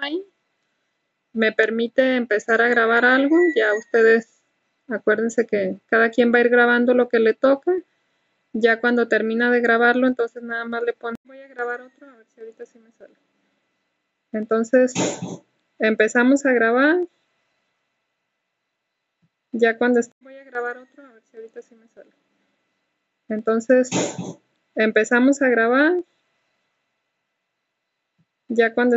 [0.00, 0.24] ahí,
[1.32, 3.36] me permite empezar a grabar algo.
[3.56, 4.42] Ya ustedes
[4.88, 7.72] acuérdense que cada quien va a ir grabando lo que le toca.
[8.52, 12.16] Ya cuando termina de grabarlo, entonces nada más le pongo, voy a grabar otro, a
[12.16, 13.14] ver si ahorita sí me sale.
[14.32, 14.92] Entonces,
[15.78, 17.06] empezamos a grabar.
[19.52, 22.10] Ya cuando voy a grabar otro, a ver si ahorita sí me sale.
[23.28, 23.88] Entonces,
[24.74, 26.02] empezamos a grabar.
[28.48, 28.96] Ya cuando